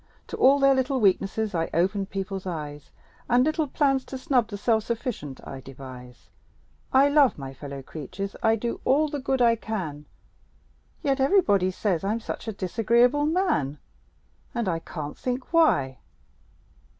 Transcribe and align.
To 0.29 0.37
all 0.37 0.57
their 0.57 0.73
little 0.73 0.99
weaknesses 0.99 1.53
I 1.53 1.69
open 1.75 2.07
people's 2.07 2.47
eyes 2.47 2.89
And 3.29 3.45
little 3.45 3.67
plans 3.67 4.03
to 4.05 4.17
snub 4.17 4.47
the 4.47 4.57
self 4.57 4.83
sufficient 4.85 5.39
I 5.47 5.59
devise; 5.61 6.27
I 6.91 7.07
love 7.07 7.37
my 7.37 7.53
fellow 7.53 7.83
creatures 7.83 8.35
I 8.41 8.55
do 8.55 8.81
all 8.83 9.09
the 9.09 9.19
good 9.19 9.43
I 9.43 9.55
can 9.55 10.07
Yet 11.03 11.19
everybody 11.19 11.69
say 11.69 11.99
I'm 12.01 12.19
such 12.19 12.47
a 12.47 12.51
disagreeable 12.51 13.27
man! 13.27 13.77
And 14.55 14.67
I 14.67 14.79
can't 14.79 15.19
think 15.19 15.53
why! 15.53 15.99